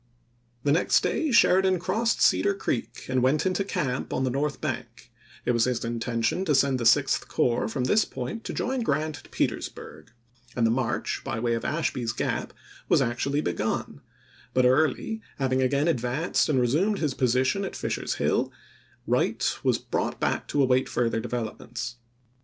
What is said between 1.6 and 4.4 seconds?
crossed Cedar Creek and went into camp on the